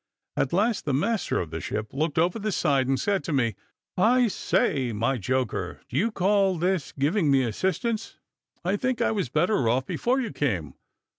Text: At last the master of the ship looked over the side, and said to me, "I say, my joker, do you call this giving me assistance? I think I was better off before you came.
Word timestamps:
At 0.35 0.51
last 0.51 0.85
the 0.85 0.95
master 0.95 1.39
of 1.39 1.51
the 1.51 1.61
ship 1.61 1.93
looked 1.93 2.17
over 2.17 2.39
the 2.39 2.51
side, 2.51 2.87
and 2.87 2.99
said 2.99 3.23
to 3.25 3.31
me, 3.31 3.53
"I 3.95 4.29
say, 4.29 4.93
my 4.93 5.19
joker, 5.19 5.81
do 5.89 5.95
you 5.95 6.09
call 6.09 6.57
this 6.57 6.91
giving 6.91 7.29
me 7.29 7.43
assistance? 7.43 8.17
I 8.65 8.77
think 8.77 8.99
I 8.99 9.11
was 9.11 9.29
better 9.29 9.69
off 9.69 9.85
before 9.85 10.19
you 10.19 10.31
came. 10.33 10.73